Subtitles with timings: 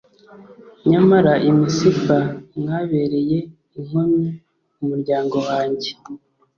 [0.89, 2.17] nyamara i Misipa
[2.59, 3.37] mwabereye
[3.77, 4.27] inkomyi
[4.81, 5.89] umuryango wanjye,